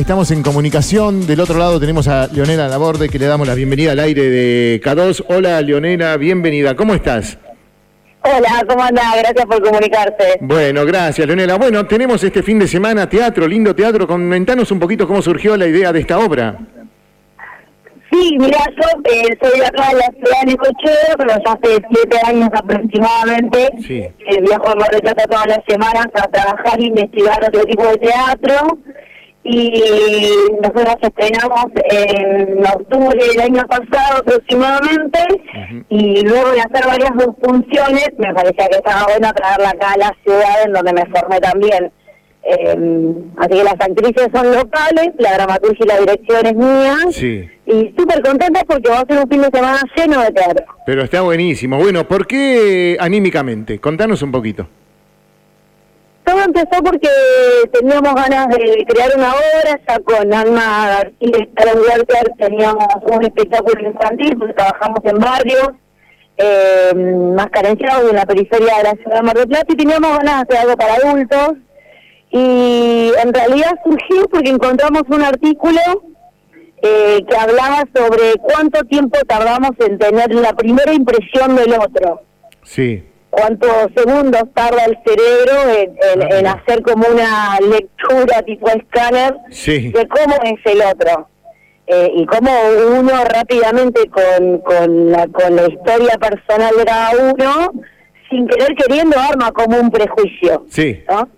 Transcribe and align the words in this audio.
estamos 0.00 0.30
en 0.30 0.42
comunicación. 0.42 1.26
Del 1.26 1.40
otro 1.40 1.58
lado 1.58 1.78
tenemos 1.78 2.08
a 2.08 2.26
Leonela 2.28 2.68
Laborde, 2.68 3.08
que 3.08 3.18
le 3.18 3.26
damos 3.26 3.46
la 3.46 3.54
bienvenida 3.54 3.92
al 3.92 4.00
aire 4.00 4.22
de 4.22 4.80
K2. 4.82 5.26
Hola, 5.28 5.60
Leonela, 5.60 6.16
bienvenida. 6.16 6.74
¿Cómo 6.74 6.94
estás? 6.94 7.38
Hola, 8.22 8.64
¿cómo 8.68 8.82
andás? 8.82 9.16
Gracias 9.18 9.46
por 9.46 9.62
comunicarse. 9.62 10.38
Bueno, 10.40 10.84
gracias, 10.86 11.26
Leonela. 11.26 11.56
Bueno, 11.56 11.86
tenemos 11.86 12.22
este 12.24 12.42
fin 12.42 12.58
de 12.58 12.66
semana 12.66 13.08
teatro, 13.08 13.46
lindo 13.46 13.74
teatro. 13.74 14.06
Comentanos 14.06 14.70
un 14.72 14.78
poquito 14.78 15.06
cómo 15.06 15.20
surgió 15.20 15.56
la 15.56 15.66
idea 15.66 15.92
de 15.92 16.00
esta 16.00 16.18
obra. 16.18 16.58
Sí, 18.10 18.36
mira, 18.38 18.58
yo 18.76 18.88
eh, 19.04 19.38
soy 19.40 19.60
de 19.60 19.66
acá 19.66 19.88
de 19.90 19.94
la 19.94 20.08
ciudad 20.08 20.40
de 20.40 20.46
Necochea, 20.46 21.14
pero 21.16 21.30
ya 21.44 21.52
hace 21.52 21.82
siete 21.92 22.18
años 22.26 22.48
aproximadamente. 22.52 23.70
Sí. 23.86 23.98
Eh, 24.00 24.40
viajo 24.42 24.68
a 24.68 24.74
Mar 24.74 24.90
del 24.90 25.00
Plata 25.00 25.24
todas 25.30 25.46
las 25.46 25.60
semanas 25.68 26.06
a 26.14 26.26
trabajar 26.28 26.80
e 26.80 26.86
investigar 26.86 27.38
otro 27.44 27.62
tipo 27.64 27.86
de 27.86 27.96
teatro. 27.98 28.78
Y 29.42 29.82
nosotros 30.60 30.96
estrenamos 31.00 31.66
en 31.90 32.58
octubre 32.66 33.18
del 33.26 33.40
año 33.40 33.62
pasado 33.66 34.18
aproximadamente. 34.18 35.18
Y 35.88 36.22
luego 36.22 36.50
de 36.50 36.60
hacer 36.60 36.86
varias 36.86 37.12
funciones, 37.42 38.08
me 38.18 38.34
parecía 38.34 38.68
que 38.68 38.76
estaba 38.76 39.06
bueno 39.06 39.32
traerla 39.32 39.70
acá 39.70 39.92
a 39.92 39.98
la 39.98 40.16
ciudad 40.22 40.62
en 40.64 40.72
donde 40.72 40.92
me 40.92 41.06
formé 41.06 41.40
también. 41.40 41.90
Eh, 42.42 43.14
así 43.36 43.50
que 43.50 43.64
las 43.64 43.74
actrices 43.74 44.28
son 44.32 44.52
locales, 44.52 45.10
la 45.18 45.34
dramaturgia 45.34 45.84
y 45.84 45.88
la 45.88 45.98
dirección 46.00 46.46
es 46.46 46.54
mía. 46.54 46.96
Sí. 47.10 47.48
Y 47.66 47.94
súper 47.98 48.22
contenta 48.22 48.62
porque 48.66 48.90
va 48.90 49.00
a 49.00 49.06
ser 49.06 49.18
un 49.22 49.30
fin 49.30 49.42
de 49.42 49.48
semana 49.52 49.80
lleno 49.96 50.22
de 50.22 50.32
teatro. 50.32 50.66
Pero 50.86 51.02
está 51.02 51.20
buenísimo. 51.22 51.78
Bueno, 51.78 52.06
¿por 52.08 52.26
qué 52.26 52.96
anímicamente? 53.00 53.78
Contanos 53.78 54.22
un 54.22 54.32
poquito. 54.32 54.68
Empezó 56.44 56.82
porque 56.82 57.08
teníamos 57.72 58.14
ganas 58.14 58.48
de 58.48 58.84
crear 58.88 59.10
una 59.16 59.32
obra, 59.32 59.80
ya 59.86 59.98
con 60.00 60.32
Alma 60.32 60.88
García 60.88 62.26
y 62.28 62.38
teníamos 62.38 62.86
un 63.02 63.24
espectáculo 63.24 63.88
infantil, 63.88 64.38
porque 64.38 64.54
trabajamos 64.54 65.00
en 65.04 65.18
barrios 65.18 65.70
eh, 66.38 66.94
más 66.94 67.50
carenciados 67.50 68.10
en 68.10 68.16
la 68.16 68.24
periferia 68.24 68.78
de 68.78 68.82
la 68.84 68.92
ciudad 68.92 69.16
de 69.16 69.22
Mar 69.22 69.36
del 69.36 69.48
Plata 69.48 69.66
y 69.68 69.76
teníamos 69.76 70.18
ganas 70.18 70.46
de 70.48 70.56
hacer 70.56 70.56
algo 70.56 70.76
para 70.76 70.94
adultos. 70.94 71.52
Y 72.30 73.12
en 73.22 73.34
realidad 73.34 73.72
surgió 73.84 74.28
porque 74.30 74.50
encontramos 74.50 75.02
un 75.08 75.22
artículo 75.22 75.80
eh, 76.82 77.20
que 77.28 77.36
hablaba 77.36 77.84
sobre 77.94 78.34
cuánto 78.40 78.82
tiempo 78.84 79.18
tardamos 79.26 79.72
en 79.80 79.98
tener 79.98 80.34
la 80.34 80.54
primera 80.54 80.92
impresión 80.94 81.56
del 81.56 81.74
otro. 81.74 82.22
Sí. 82.62 83.04
Cuántos 83.30 83.70
segundos 83.96 84.42
tarda 84.54 84.84
el 84.86 84.98
cerebro 85.06 85.70
en, 85.78 86.22
en- 86.22 86.32
en 86.32 86.46
hacer 86.48 86.82
como 86.82 87.06
una 87.08 87.58
lectura 87.60 88.42
tipo 88.42 88.68
escáner 88.68 89.34
Sí. 89.50 89.90
de 89.92 90.08
cómo 90.08 90.34
es 90.42 90.60
el 90.72 90.82
otro. 90.82 91.28
Eh, 91.86 92.10
y 92.16 92.26
cómo 92.26 92.50
uno 92.98 93.12
rápidamente 93.24 94.08
con, 94.10 94.58
con, 94.58 95.10
la, 95.10 95.26
con 95.28 95.56
la 95.56 95.66
historia 95.68 96.16
personal 96.18 96.72
de 96.76 96.84
cada 96.84 97.10
uno, 97.16 97.72
sin 98.30 98.46
querer 98.46 98.74
queriendo, 98.76 99.18
arma 99.18 99.50
como 99.52 99.76
un 99.78 99.90
prejuicio. 99.90 100.66
Sí. 100.68 101.02
¿no? 101.08 101.28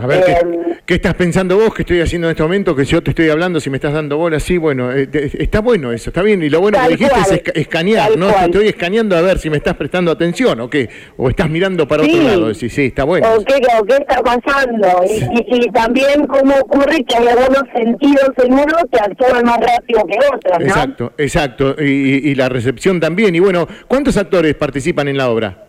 A 0.00 0.06
ver, 0.06 0.24
¿qué, 0.24 0.32
Eh, 0.32 0.76
qué 0.86 0.94
estás 0.94 1.14
pensando 1.14 1.56
vos? 1.56 1.74
¿Qué 1.74 1.82
estoy 1.82 2.00
haciendo 2.00 2.28
en 2.28 2.30
este 2.32 2.42
momento? 2.42 2.74
Que 2.74 2.84
yo 2.84 3.02
te 3.02 3.10
estoy 3.10 3.28
hablando, 3.28 3.60
si 3.60 3.68
me 3.70 3.76
estás 3.76 3.92
dando 3.92 4.16
bola, 4.16 4.40
sí, 4.40 4.56
bueno, 4.56 4.90
eh, 4.92 5.08
está 5.12 5.60
bueno 5.60 5.92
eso, 5.92 6.10
está 6.10 6.22
bien. 6.22 6.42
Y 6.42 6.48
lo 6.48 6.60
bueno 6.60 6.78
que 6.82 6.88
dijiste 6.96 7.10
cual, 7.12 7.24
es 7.24 7.32
esca- 7.44 7.52
escanear, 7.54 8.16
¿no? 8.16 8.28
Te 8.32 8.44
estoy 8.46 8.68
escaneando 8.68 9.16
a 9.16 9.20
ver 9.20 9.38
si 9.38 9.50
me 9.50 9.58
estás 9.58 9.74
prestando 9.76 10.10
atención 10.10 10.58
o 10.60 10.70
qué. 10.70 10.88
O 11.16 11.28
estás 11.28 11.50
mirando 11.50 11.86
para 11.86 12.04
Sí. 12.04 12.10
otro 12.14 12.22
lado. 12.28 12.54
Sí, 12.54 12.68
sí, 12.70 12.86
está 12.86 13.04
bueno. 13.04 13.26
o 13.34 13.44
qué, 13.44 13.54
o 13.78 13.84
qué 13.84 13.94
está 13.96 14.22
pasando 14.22 14.88
y, 15.06 15.12
y- 15.54 15.64
y 15.66 15.70
también 15.70 16.26
cómo 16.26 16.54
ocurre 16.56 17.04
que 17.04 17.16
hay 17.16 17.28
algunos 17.28 17.62
sentidos 17.74 18.30
en 18.44 18.52
uno 18.54 18.74
que 18.92 18.98
actúan 19.00 19.44
más 19.44 19.58
rápido 19.60 20.04
que 20.06 20.18
otros, 20.34 20.58
¿no? 20.60 20.64
Exacto, 20.66 21.12
exacto. 21.18 21.76
Y 21.82 22.34
la 22.34 22.48
recepción 22.48 23.00
también. 23.00 23.34
Y 23.34 23.40
bueno, 23.40 23.68
¿cuántos 23.86 24.16
actores 24.16 24.54
participan 24.54 25.08
en 25.08 25.16
la 25.18 25.28
obra? 25.30 25.66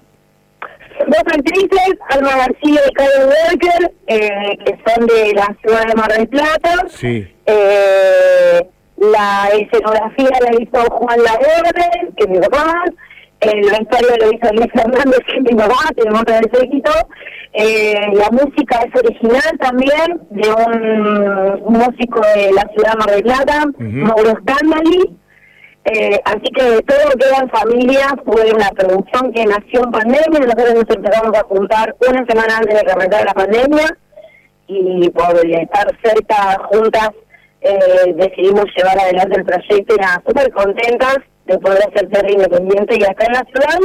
Dos 1.24 1.34
actrices, 1.34 1.98
Alma 2.10 2.36
García 2.36 2.82
y 2.90 2.94
Karen 2.94 3.30
Walker, 3.30 3.94
eh, 4.08 4.58
que 4.66 4.78
son 4.86 5.06
de 5.06 5.34
la 5.34 5.56
ciudad 5.62 5.86
de 5.88 5.96
Mar 5.96 6.12
del 6.14 6.28
Plata. 6.28 6.86
Sí. 6.88 7.28
Eh, 7.46 8.68
la 8.98 9.50
escenografía 9.54 10.30
la 10.42 10.62
hizo 10.62 10.90
Juan 10.92 11.20
Laborde, 11.24 12.14
que 12.18 12.24
es 12.24 12.30
mi 12.30 12.40
papá. 12.40 12.84
Eh, 13.42 13.62
la 13.64 13.82
historia 13.82 14.18
lo 14.20 14.32
hizo 14.32 14.54
Luis 14.54 14.72
Fernández, 14.74 15.20
que 15.26 15.38
es 15.38 15.44
mi 15.44 15.54
mamá, 15.56 15.76
tenemos 15.96 16.24
todo 16.24 16.38
el 16.38 16.52
séquito. 16.60 16.92
Eh, 17.54 18.00
la 18.14 18.30
música 18.32 18.80
es 18.82 19.04
original 19.04 19.58
también, 19.60 20.22
de 20.30 20.50
un, 20.50 21.74
músico 21.74 22.22
de 22.36 22.52
la 22.54 22.62
ciudad 22.74 22.94
de 22.94 22.98
Mar 22.98 23.12
del 23.12 23.24
Plata, 23.24 23.64
Ujú. 23.68 23.88
Mauro 23.88 24.34
Scandali. 24.42 25.21
Eh, 25.86 26.22
así 26.26 26.44
que 26.56 26.82
todo 26.84 27.10
lo 27.10 27.18
que 27.18 27.28
era 27.28 27.40
en 27.40 27.50
familia 27.50 28.08
fue 28.24 28.52
una 28.54 28.70
producción 28.70 29.34
que 29.34 29.46
nació 29.46 29.84
en 29.84 29.92
pandemia. 29.92 30.40
Nosotros 30.40 30.76
nos 30.76 30.96
empezamos 30.96 31.38
a 31.38 31.44
juntar 31.44 31.96
una 32.08 32.26
semana 32.26 32.58
antes 32.58 32.76
de 32.76 32.86
que 32.86 32.92
arrancara 32.92 33.26
la 33.26 33.34
pandemia 33.34 33.98
y 34.68 35.10
por 35.10 35.46
estar 35.46 35.88
cerca 36.04 36.62
juntas 36.72 37.10
eh, 37.62 38.14
decidimos 38.16 38.66
llevar 38.76 39.00
adelante 39.00 39.38
el 39.38 39.46
proyecto 39.46 39.96
y 39.96 40.00
nada, 40.00 40.22
súper 40.26 40.52
contentas 40.52 41.18
de 41.46 41.58
poder 41.60 41.80
hacer 41.80 42.10
teatro 42.10 42.32
independiente 42.32 42.98
y 42.98 43.04
acá 43.04 43.26
en 43.26 43.34
la 43.34 43.46
ciudad. 43.52 43.80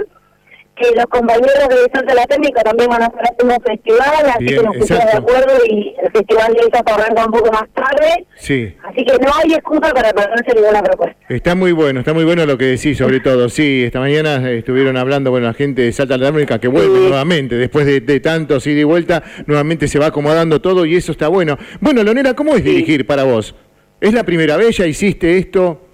Que 0.76 0.94
los 0.94 1.06
compañeros 1.06 1.68
de 1.70 1.90
Salta 1.90 2.14
la 2.14 2.26
Técnica 2.26 2.62
también 2.62 2.90
van 2.90 3.02
a 3.02 3.06
estar 3.06 3.22
haciendo 3.22 3.54
un 3.56 3.62
festival, 3.62 4.26
así 4.34 4.44
Bien, 4.44 4.56
que 4.58 4.62
nos 4.66 4.76
pusimos 4.76 5.04
de 5.06 5.12
acuerdo 5.16 5.52
y 5.70 5.94
el 6.02 6.12
festival 6.12 6.52
de 6.52 6.58
Isas 6.68 6.82
arranca 6.84 7.24
un 7.24 7.32
poco 7.32 7.50
más 7.50 7.64
tarde. 7.74 8.26
Sí. 8.36 8.74
Así 8.84 9.04
que 9.04 9.12
no 9.24 9.30
hay 9.34 9.54
excusa 9.54 9.90
para 9.94 10.12
perderse 10.12 10.54
ninguna 10.54 10.82
propuesta. 10.82 11.16
Está 11.30 11.54
muy 11.54 11.72
bueno, 11.72 12.00
está 12.00 12.12
muy 12.12 12.24
bueno 12.24 12.44
lo 12.44 12.58
que 12.58 12.66
decís, 12.66 12.98
sobre 12.98 13.20
todo. 13.20 13.48
Sí, 13.48 13.84
esta 13.86 14.00
mañana 14.00 14.50
estuvieron 14.50 14.98
hablando, 14.98 15.30
bueno, 15.30 15.46
la 15.46 15.54
gente 15.54 15.80
de 15.80 15.92
Salta 15.92 16.18
la 16.18 16.28
América 16.28 16.58
que 16.58 16.68
vuelve 16.68 16.94
Sí. 16.98 17.02
nuevamente, 17.08 17.54
después 17.54 17.86
de, 17.86 18.00
de 18.00 18.20
tantos 18.20 18.66
ida 18.66 18.80
y 18.80 18.84
vuelta, 18.84 19.22
nuevamente 19.46 19.88
se 19.88 19.98
va 19.98 20.06
acomodando 20.06 20.60
todo 20.60 20.84
y 20.84 20.94
eso 20.96 21.10
está 21.10 21.28
bueno. 21.28 21.56
Bueno, 21.80 22.02
Leonela, 22.02 22.34
¿cómo 22.34 22.54
es 22.54 22.62
dirigir 22.62 23.06
para 23.06 23.24
vos? 23.24 23.54
¿Es 23.98 24.12
la 24.12 24.24
primera 24.24 24.58
vez? 24.58 24.76
¿Ya 24.76 24.86
hiciste 24.86 25.38
esto? 25.38 25.85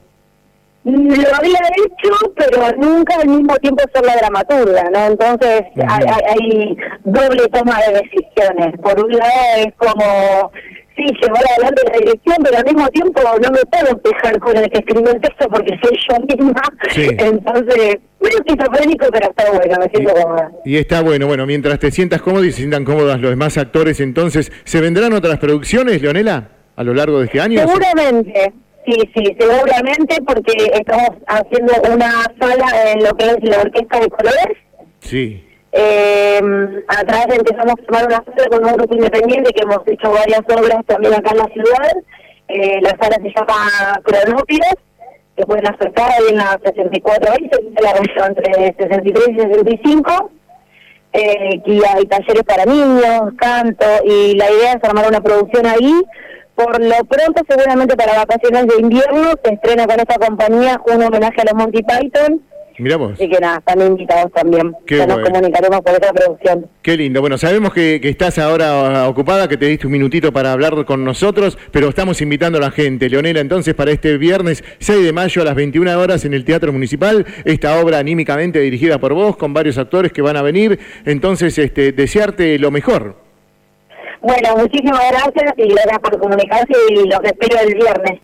Lo 0.84 1.36
había 1.36 1.58
hecho, 1.76 2.32
pero 2.36 2.76
nunca 2.78 3.14
al 3.20 3.28
mismo 3.28 3.56
tiempo 3.58 3.82
ser 3.94 4.04
la 4.04 4.16
dramaturga, 4.16 4.84
¿no? 4.92 5.06
Entonces 5.06 5.62
hay, 5.76 6.04
hay- 6.08 6.24
hay 6.40 6.76
doble 7.04 7.48
toma 7.52 7.78
de 7.86 8.00
decisiones. 8.02 8.80
Por 8.82 9.04
un 9.04 9.12
lado 9.12 9.30
es 9.58 9.72
como, 9.76 10.50
sí, 10.96 11.04
llevar 11.22 11.42
adelante 11.52 11.82
la 11.92 11.98
dirección, 11.98 12.36
pero 12.42 12.56
al 12.58 12.64
mismo 12.64 12.88
tiempo 12.88 13.20
no 13.22 13.50
me 13.50 13.60
puedo 13.70 14.02
quejar 14.02 14.38
con 14.40 14.56
el 14.56 14.68
que 14.70 14.78
escribió 14.78 15.12
el 15.12 15.20
texto 15.20 15.48
porque 15.48 15.78
soy 15.82 15.96
yo 16.08 16.16
misma. 16.36 16.62
Sí. 16.90 17.06
Entonces, 17.16 17.98
medio 18.20 18.38
esquizofrénico, 18.44 19.06
pero 19.12 19.30
está 19.30 19.50
bueno, 19.52 19.76
me 19.78 19.88
siento 19.88 20.14
cómoda. 20.14 20.50
Y 20.64 20.76
está 20.78 21.00
bueno, 21.02 21.26
bueno, 21.28 21.46
mientras 21.46 21.78
te 21.78 21.92
sientas 21.92 22.20
cómodo 22.22 22.44
y 22.44 22.50
se 22.50 22.56
sientan 22.58 22.84
cómodas 22.84 23.20
los 23.20 23.30
demás 23.30 23.56
actores, 23.56 24.00
entonces, 24.00 24.50
¿se 24.64 24.80
vendrán 24.80 25.12
otras 25.12 25.38
producciones, 25.38 26.02
Leonela, 26.02 26.48
a 26.74 26.82
lo 26.82 26.92
largo 26.94 27.20
de 27.20 27.26
este 27.26 27.40
año? 27.40 27.60
Seguramente, 27.60 28.52
sí, 28.86 29.10
sí, 29.14 29.36
seguramente, 29.38 30.16
porque 30.26 30.52
estamos 30.72 31.10
haciendo 31.26 31.72
una 31.92 32.24
sala 32.40 32.92
en 32.92 33.04
lo 33.04 33.12
que 33.14 33.26
es 33.26 33.36
la 33.42 33.60
Orquesta 33.60 34.00
de 34.00 34.08
Colores. 34.10 34.58
Sí, 35.00 35.48
Eh, 35.74 36.38
atrás 36.88 37.26
empezamos 37.30 37.72
a 37.72 37.86
tomar 37.86 38.06
una 38.06 38.22
sala 38.24 38.48
con 38.50 38.64
un 38.64 38.72
grupo 38.74 38.94
independiente 38.94 39.52
que 39.54 39.62
hemos 39.62 39.80
hecho 39.86 40.10
varias 40.12 40.42
obras 40.54 40.84
también 40.86 41.14
acá 41.14 41.30
en 41.30 41.38
la 41.38 41.46
ciudad. 41.46 41.92
Eh, 42.48 42.78
la 42.82 42.90
sala 42.90 43.16
se 43.22 43.32
llama 43.34 44.00
Cronópides, 44.04 44.74
que 45.34 45.46
pueden 45.46 45.66
acercar 45.66 46.10
ahí 46.10 46.28
en 46.28 46.36
la 46.36 46.60
64 46.62 47.32
ahí, 47.32 47.50
se 47.50 47.82
la 47.82 48.26
entre 48.26 48.74
63 48.78 49.28
y 49.30 49.40
65. 49.40 50.30
Eh, 51.14 51.60
que 51.64 51.80
hay 51.86 52.06
talleres 52.06 52.42
para 52.44 52.64
niños, 52.64 53.32
canto, 53.38 53.86
y 54.04 54.34
la 54.34 54.50
idea 54.50 54.72
es 54.72 54.84
armar 54.84 55.08
una 55.08 55.20
producción 55.20 55.66
ahí. 55.66 56.02
Por 56.54 56.80
lo 56.82 57.04
pronto, 57.04 57.42
seguramente 57.48 57.96
para 57.96 58.18
vacaciones 58.18 58.66
de 58.66 58.80
invierno, 58.80 59.30
se 59.42 59.54
estrena 59.54 59.86
con 59.86 59.98
esta 59.98 60.16
compañía 60.16 60.80
un 60.86 61.02
homenaje 61.02 61.40
a 61.40 61.44
los 61.44 61.54
Monty 61.54 61.82
Python. 61.82 62.42
mira 62.78 62.96
vos. 62.96 63.12
Así 63.14 63.28
que 63.28 63.40
nada, 63.40 63.58
están 63.58 63.80
invitados 63.80 64.30
también. 64.32 64.74
Qué 64.86 64.98
ya 64.98 65.06
nos 65.06 65.20
comunicaremos 65.20 65.80
por 65.80 65.94
esta 65.94 66.12
producción. 66.12 66.66
Qué 66.82 66.96
lindo. 66.96 67.20
Bueno, 67.22 67.38
sabemos 67.38 67.72
que, 67.72 68.00
que 68.02 68.10
estás 68.10 68.38
ahora 68.38 69.08
ocupada, 69.08 69.48
que 69.48 69.56
te 69.56 69.66
diste 69.66 69.86
un 69.86 69.92
minutito 69.92 70.30
para 70.32 70.52
hablar 70.52 70.84
con 70.84 71.04
nosotros, 71.04 71.56
pero 71.70 71.88
estamos 71.88 72.20
invitando 72.20 72.58
a 72.58 72.60
la 72.60 72.70
gente. 72.70 73.08
Leonela, 73.08 73.40
entonces, 73.40 73.74
para 73.74 73.90
este 73.90 74.18
viernes 74.18 74.62
6 74.78 75.04
de 75.04 75.12
mayo 75.12 75.42
a 75.42 75.44
las 75.46 75.54
21 75.54 75.98
horas 75.98 76.24
en 76.26 76.34
el 76.34 76.44
Teatro 76.44 76.70
Municipal, 76.72 77.24
esta 77.44 77.80
obra 77.80 77.98
anímicamente 77.98 78.60
dirigida 78.60 78.98
por 78.98 79.14
vos, 79.14 79.36
con 79.36 79.54
varios 79.54 79.78
actores 79.78 80.12
que 80.12 80.20
van 80.20 80.36
a 80.36 80.42
venir. 80.42 80.78
Entonces, 81.06 81.56
este, 81.58 81.92
desearte 81.92 82.58
lo 82.58 82.70
mejor. 82.70 83.21
Bueno, 84.22 84.56
muchísimas 84.56 85.10
gracias 85.10 85.52
y 85.56 85.68
gracias 85.68 85.98
por 85.98 86.16
comunicarse 86.20 86.72
y 86.90 87.08
los 87.08 87.20
espero 87.24 87.58
el 87.58 87.74
viernes. 87.74 88.20